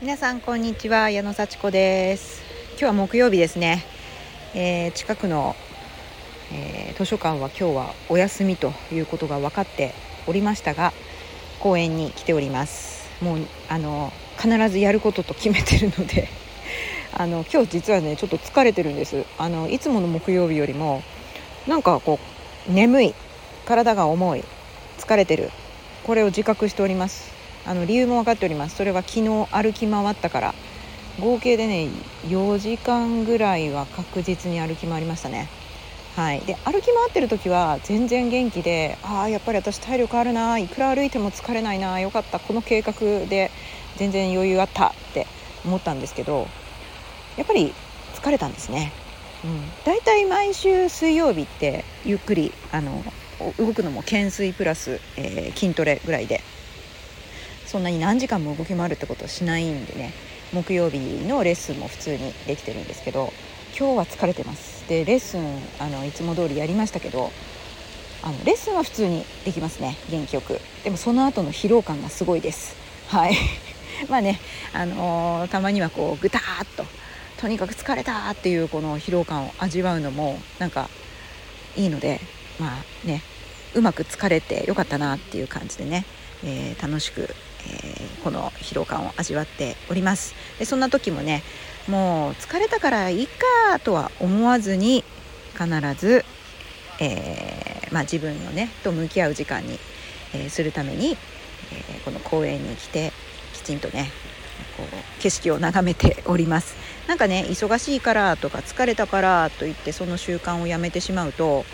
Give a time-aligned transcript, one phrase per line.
[0.00, 1.10] 皆さんこんにちは。
[1.10, 2.40] 矢野幸子です。
[2.70, 3.84] 今日は木曜日ですね、
[4.54, 5.54] えー、近くの、
[6.50, 9.92] えー、図書館は今日はお休みということが分かって
[10.26, 10.94] おりましたが
[11.58, 13.10] 公園に来ております。
[13.22, 16.30] もうあの必ずやることと決めてるので
[17.12, 19.26] あの今日実はねちょっと疲れてるんです。
[19.36, 21.02] あのいつもの木曜日よりも
[21.66, 22.18] なんかこ
[22.70, 23.14] う眠い
[23.66, 24.44] 体が重い
[24.98, 25.50] 疲れてる。
[26.04, 27.39] これを自覚しております。
[27.66, 28.76] あの理由も分かっております。
[28.76, 30.54] それは昨日歩き回ったから。
[31.20, 31.88] 合計でね
[32.28, 35.48] 4時間ぐらいは確実に歩き回りましたね。
[36.16, 36.40] はい。
[36.40, 42.94] で歩き回ってる時は全然元気でああやっぱり私体力あるないくら歩いても疲れないなよかったこの計画
[43.26, 43.50] で
[43.96, 45.26] 全然余裕あったって
[45.64, 46.48] 思ったんですけど
[47.36, 47.74] やっぱり
[48.14, 48.92] 疲れたんですね。
[49.42, 53.02] うん、だいたい毎週水曜日ってゆっくりあの
[53.58, 56.42] 動くのも懸垂プラス、えー、筋トレぐらいで
[57.70, 60.12] そんなに何時間も動き回るってことはしないんでね。
[60.52, 63.32] 木曜日のレッスンも普通にできてるんですけど
[63.78, 64.88] 今日は疲れてます。
[64.88, 65.44] でレッスン
[65.78, 67.30] あのいつも通りやりましたけど
[68.24, 69.96] あのレッスンは普通にできますね。
[70.10, 70.58] 元気よく。
[70.82, 72.74] でもその後の疲労感がすごいです。
[73.06, 73.36] はい。
[74.10, 74.40] まあね
[74.72, 76.84] あのー、たまにはこうぐたーっと
[77.40, 80.90] とにかく疲れたっていうこの疲労感を味わうのもなんか
[81.76, 82.20] いいので
[82.58, 83.22] まあね
[83.74, 86.04] うまく疲れてよかったなっていう感じでね、
[86.42, 90.34] えー、楽しくー、この疲労感を味わっております。
[90.58, 91.42] でそんな時もね
[91.88, 95.04] もう疲れたからいいかとは思わずに
[95.52, 95.66] 必
[95.98, 96.24] ず、
[97.00, 99.78] えー、まあ、自分のねと向き合う時間に、
[100.34, 101.16] えー、するために、
[101.72, 103.12] えこの公園に来て
[103.54, 104.10] きちんとね
[104.76, 106.76] こう景色を眺めております。
[107.06, 111.64] なんかね忙しいからとか疲れたからといってその習慣をやめてしまうと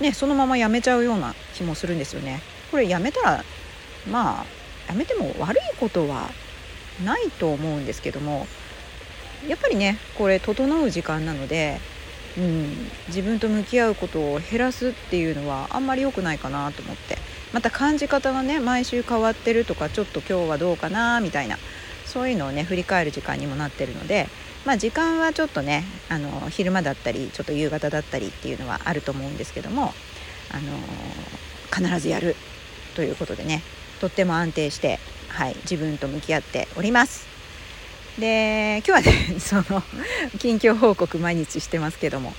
[0.00, 2.42] ねそのままやめちゃうような気もするんですよね。
[2.70, 3.44] これやめたら
[4.10, 4.61] まあ
[4.92, 6.28] やめても悪いことは
[7.02, 8.46] ないと思うんですけども
[9.48, 11.80] やっぱりねこれ整う時間なので、
[12.36, 12.68] うん、
[13.08, 17.16] 自分と向き合うことを減らすっていうのはあんまり良くないかなと思って
[17.54, 21.56] また感じ方がね毎週変わってるとかちょっと今日はどうかなみたいな
[22.04, 24.28] そういうのをね振り返る時間にもなってるので
[24.66, 29.94] まあ時間はちょっとねあの昼間だったりちょっと夕方だったりっていうのはあると思うんですけども
[30.50, 32.36] あの必ずやる
[32.94, 33.62] ということでね
[34.02, 34.98] とっても安定して、
[35.28, 37.24] はい、自分と向き合っております。
[38.18, 39.82] で今日はね その
[40.40, 42.34] 近況報告毎日してますけども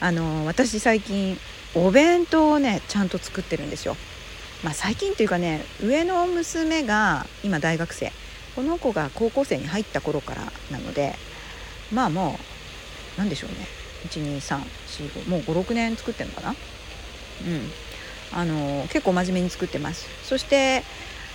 [0.00, 1.38] あの私最近
[1.74, 3.96] お弁当をねちゃんと作ってるんですよ。
[4.64, 8.10] まあ、最近というかね上の娘が今大学生
[8.56, 11.14] この子が高校生に入った頃からなので
[11.92, 12.36] まあも
[13.16, 13.68] う何でしょうね
[14.08, 17.70] 12345もう56年作ってるのかなうん
[18.32, 20.06] あの結構真面目に作ってます。
[20.24, 20.82] そして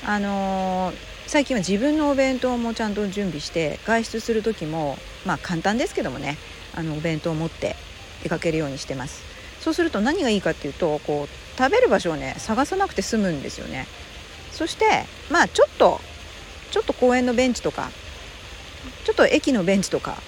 [0.06, 0.94] あの
[1.28, 6.38] 最近は自分のお弁当もちゃんと準備して外出する時もまあ簡単ですけどもね
[6.76, 7.76] あのお弁当を持って
[8.24, 9.24] 出かけるようにしてます。
[9.60, 13.88] そうすると何がいいかっていうとこう食べる場所をね探さなくて済むんですよね。
[14.52, 16.02] そしてまあちょっと
[16.72, 17.92] ちょっと公園のベンチとか
[19.04, 20.22] ちょっと駅のベンチとか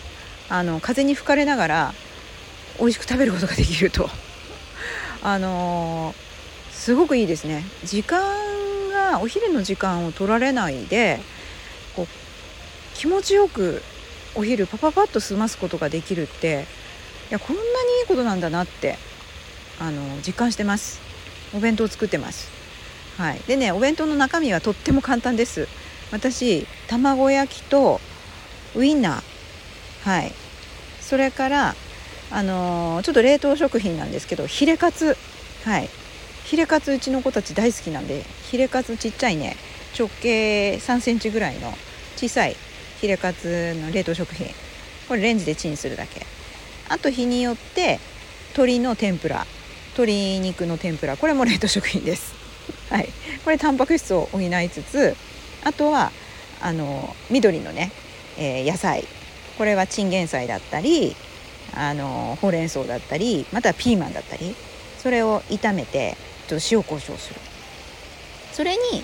[0.50, 1.94] あの風に吹かれながら
[2.80, 4.10] 美味しく食べることができると。
[5.26, 6.14] あの
[6.84, 7.64] すごくいいですね。
[7.86, 8.20] 時間
[8.92, 11.22] がお昼の時間を取られないで
[11.96, 12.08] こう
[12.94, 13.82] 気持ちよく
[14.36, 16.66] お昼パパパッと済ますことができるって
[17.30, 17.68] いやこんなに
[18.02, 18.98] いいことなんだなって
[19.80, 21.00] あの実感してます。
[21.56, 22.52] お弁当を作ってます。
[23.18, 23.40] はい。
[23.48, 25.70] でねお弁当の中身はとっても簡単です。
[26.12, 28.02] 私卵焼きと
[28.76, 30.10] ウインナー。
[30.10, 30.34] はい。
[31.00, 31.76] それから
[32.30, 35.16] あのー、ちょっと冷凍食品なんですけどヒレカツ。
[35.64, 35.90] はい。
[36.46, 39.56] ヒレカツうちの子たち大好きなんでヒレカツちっちゃいね
[39.98, 41.74] 直径3センチぐらいの
[42.16, 42.56] 小さい
[43.00, 44.48] ヒレカツの冷凍食品。
[45.10, 46.26] これレンジでチンするだけ。
[46.88, 48.00] あと日によって
[48.52, 49.46] 鶏の天ぷら。
[49.98, 51.18] 鶏肉の天ぷら。
[51.18, 52.34] これも冷凍食品です。
[52.90, 53.10] はい。
[53.44, 55.16] これタンパク質を補いつつ
[55.66, 56.12] あとは
[56.62, 57.92] あの緑のね、
[58.38, 59.06] えー、野菜。
[59.58, 61.16] これはチンゲン菜だったり
[61.76, 64.56] あのほうれん草だったりまたはピーマンだったり。
[64.98, 66.16] それを炒めて
[66.60, 67.40] と塩コショウする。
[68.52, 69.04] それに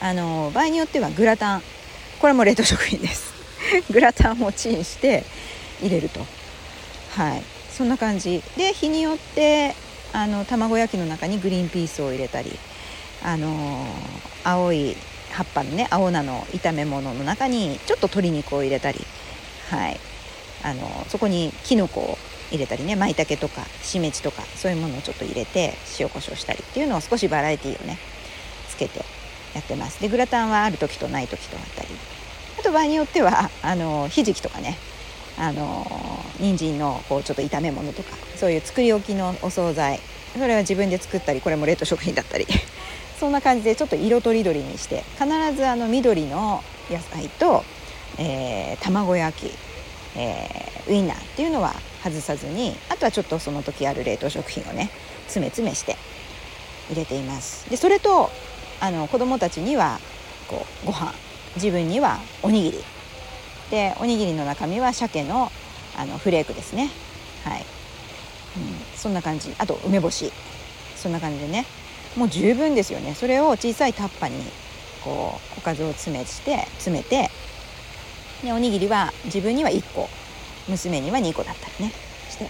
[0.00, 1.62] あの場合によってはグラタン。
[2.20, 3.32] これも冷凍食品です。
[3.90, 5.24] グラタンもチンして
[5.80, 6.20] 入れると。
[7.16, 7.42] はい。
[7.70, 8.42] そんな感じ。
[8.56, 9.74] で日によって
[10.12, 12.56] あの卵焼きの中にグリーンピースを入れたり
[13.22, 13.84] あの
[14.44, 14.96] 青い
[15.32, 19.04] 葉っぱのね青菜の炒め物の中にちょっと鶏肉を入れたり。
[19.70, 20.00] はい。
[20.62, 22.18] あのそこにきのこを
[22.54, 27.98] 入れたりね舞茸とかしめじとかそういうものをちょっと入れて塩コショウしたりっていうのを少しバラエティーをね
[28.68, 29.04] つけて
[29.54, 30.00] やってます。
[30.00, 31.88] でグラタンはある時とない時とあったり。
[32.58, 34.78] あと場合によってはあのひじきとかね
[35.38, 35.86] あの
[36.38, 40.00] 人参のこうちょっと炒め物とかそういう作り置きのお惣菜。
[40.34, 42.46] それは自分で作ったりこれも冷凍食品だったり。
[43.20, 47.64] そんな感じでちょっと色とりどりにして必ずあの緑の野菜と、
[48.18, 49.56] えー、卵焼き、
[50.16, 54.90] えー、ウインナーっていうのは外さずにあとはちょっとその時ある冷凍食品をね
[55.26, 55.96] 詰め詰めして
[56.88, 57.68] 入れています。
[57.70, 58.30] でそれと
[58.80, 59.98] あの子供たちには
[60.48, 61.12] こうご飯。
[61.56, 62.84] 自分にはおにぎり。
[63.70, 65.52] でおにぎりの中身は鮭の
[65.96, 66.90] あのフレークですね。
[67.44, 67.64] はい、
[68.56, 69.54] うん、そんな感じ。
[69.58, 70.32] あと梅干し。
[70.96, 71.64] そんな感じでね。
[72.16, 73.14] もう十分ですよね。
[73.14, 74.42] それを小さいタッパに
[75.04, 77.30] こうおかずを詰めして詰めて
[78.44, 80.08] でおにぎりは自分には1個
[80.68, 81.92] 娘には2個だったりね。
[82.30, 82.48] して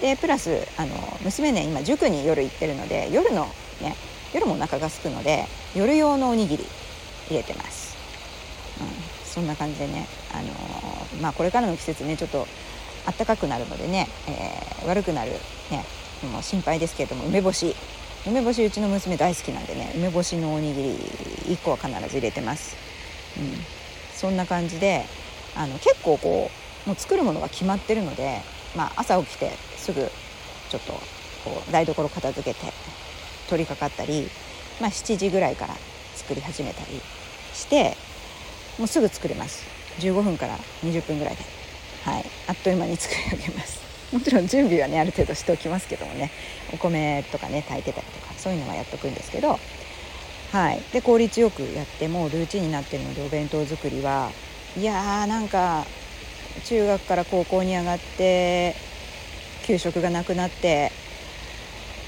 [0.00, 3.46] でプラスあの娘ね今塾に夜行ってるので夜の
[3.80, 3.96] ね
[4.34, 6.64] 夜もお腹が空くので夜用のおにぎり
[7.28, 7.96] 入れてます、
[8.80, 8.88] うん、
[9.26, 12.46] そんな感じでね、あのー、まあ、これからの季節ねちょっと
[13.06, 15.32] 暖かくなるのでね、えー、悪くなる
[15.70, 15.84] ね
[16.30, 17.74] もう心配ですけれども梅干し。
[18.26, 20.90] 梅干しうちの娘大好きなんでね梅干しのおにぎり
[21.54, 22.76] 1個は必ず入れてます、
[23.38, 23.52] うん、
[24.12, 25.06] そんな感じで
[25.58, 26.50] あの結構こ
[26.86, 28.40] うもう作るものが決まってるので、
[28.76, 30.00] まあ、朝起きてすぐ
[30.70, 30.92] ちょっと
[31.44, 32.72] こう台所片付けて
[33.50, 34.28] 取り掛かったり、
[34.80, 35.74] まあ、7時ぐらいから
[36.14, 37.00] 作り始めたり
[37.52, 37.96] して
[38.78, 39.66] もうすぐ作れます。
[39.98, 41.42] 15分から20分ぐらいで。
[42.04, 42.24] はい。
[42.46, 43.80] あっという間に作り上げます。
[44.14, 46.30] もちろん準備はねある程度しておきますけどもね。
[46.72, 49.58] お米とかね炊いてたりとかそういうのはやっとくんですけど。
[50.52, 50.80] はい。
[50.92, 54.30] で効率よくやってもルーチンになってるのでお弁当作りは
[54.78, 55.84] いやーなんか
[56.66, 58.76] 中学から高校に上がって
[59.66, 60.92] 給食がなくなって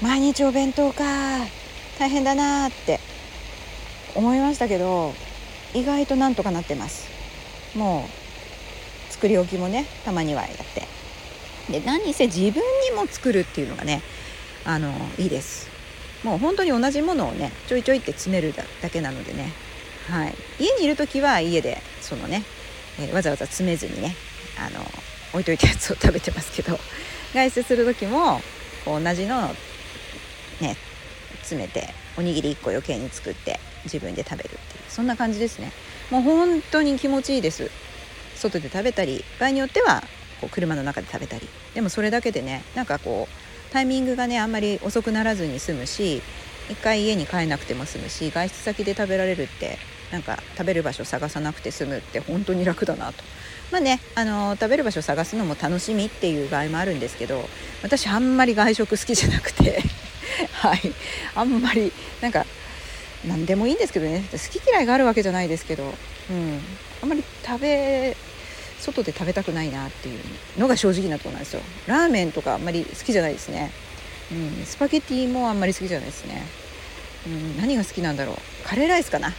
[0.01, 1.03] 毎日お弁当か
[1.99, 3.01] 大変だなって
[4.15, 5.13] 思いましたけど
[5.73, 7.09] 意外となんとかなってます。
[7.77, 8.05] も
[9.09, 10.87] う作り置きもねたまにはやって。
[11.69, 14.01] で何せ自分にも作るっていうのがね
[14.63, 15.69] あのいいです。
[16.23, 19.51] もう本当に同じものをねちょいちょいって詰めるだけなのでね、
[20.09, 22.43] はい、家にいる時は家でそのね、
[22.99, 24.15] え、わざわざ詰めずにね
[24.57, 24.83] あの
[25.33, 26.77] 置いといたやつを食べてますけど
[27.33, 28.41] 外出する時も
[28.85, 29.49] 同じの
[30.59, 30.75] ね
[31.39, 34.59] 詰めておにぎり1個余計に作って自分で食べるっていう
[34.89, 35.71] そんな感じですね。
[36.09, 37.71] もう本当に気持ちいいです。
[38.35, 40.03] 外で食べたり場合によっては
[40.41, 41.47] こう車の中で食べたり。
[41.73, 46.21] でもそれだけでねなんかこうタイミングがねあんまり遅くならずに済むし
[46.69, 49.77] 一回家に帰んなくても済むし外出先で食べられるって
[50.11, 53.23] なんか食べる場所探さなくて済むって本当に楽だなと。
[53.71, 57.47] まあねあの食べる場所探すのも楽しみっていう場合もあるんですけど
[57.81, 59.81] 私あんまり外食好きじゃなくて
[60.51, 60.81] はい。
[61.35, 61.91] あんまり
[62.21, 62.45] なんか
[63.25, 64.23] 何でもいいんですけどね。
[64.31, 65.93] 好き嫌いがあるわけじゃないですけど、
[66.29, 66.59] うん、
[67.03, 68.17] あんまり食べ
[68.79, 70.19] 外で食べたくないなっていう
[70.57, 71.61] のが正直なところなんですよ。
[71.87, 73.71] ラーメンとかあんまり好きじゃないですね、
[74.31, 76.43] うん、スパゲティもあんまり好きじゃないですね、
[77.27, 78.35] うん、何が好きなんだろう。
[78.67, 79.33] カレーライスかな。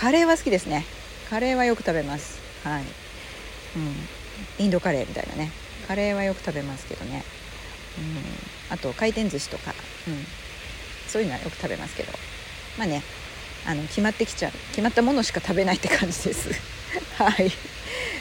[0.00, 0.86] カレーは好きですね。
[1.28, 2.40] カレーはよく食べます。
[2.64, 5.52] はい、うん、インドカレーみたいなね。
[5.86, 7.22] カレーはよく食べますけどね、
[7.98, 9.74] うん、あと回転寿司とか、
[10.08, 10.24] うん、
[11.06, 12.12] そういうのはよく食べますけど。
[12.78, 13.02] まあね。
[13.66, 14.52] あの決まってきちゃう。
[14.70, 16.48] 決まったものしか食べないって感じです。
[17.22, 17.52] はい。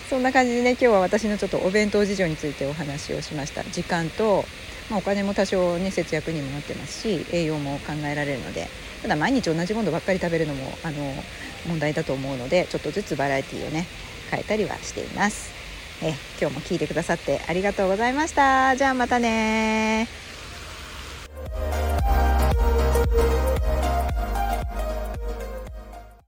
[0.09, 3.63] そんな感じでね今日は私のちょっとお弁当事情についてお話をしました。
[3.63, 4.43] 時間と、
[4.89, 8.67] まあ、お金も多少ね節約にもなってますし栄養も考えられるので。
[9.01, 11.13] ただ毎日同じものばっかり食べるのもあの
[11.63, 13.89] 問題だと思うのでちょっとずつバラエティーをね
[14.29, 15.57] 変えたりはしています。
[16.01, 18.75] え今日も聞いてくださってありがとうございました。
[18.77, 20.18] じゃあまたね